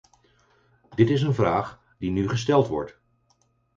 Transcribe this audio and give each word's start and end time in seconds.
Dit 0.95 1.09
is 1.09 1.21
een 1.21 1.33
vraag 1.33 1.81
die 1.99 2.11
nu 2.11 2.29
gesteld 2.29 2.67
wordt. 2.67 2.99